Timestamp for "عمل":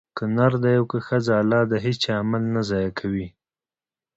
2.21-2.43